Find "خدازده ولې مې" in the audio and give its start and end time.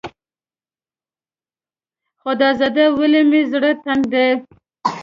2.21-3.41